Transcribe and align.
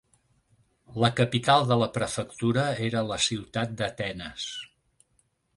La 1.03 1.09
capital 1.19 1.67
de 1.73 1.77
la 1.83 1.89
prefectura 1.99 2.65
era 2.89 3.07
la 3.13 3.21
ciutat 3.29 3.79
d'Atenes. 3.83 4.49